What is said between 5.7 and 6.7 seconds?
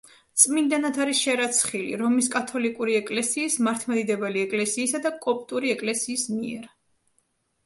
ეკლესიის მიერ.